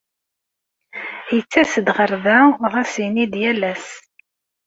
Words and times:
Yettas-d 1.35 1.87
ɣer 1.97 2.11
da, 2.23 2.37
ɣas 2.73 2.93
ini-d 3.05 3.33
yal 3.41 3.61
ass. 3.71 3.87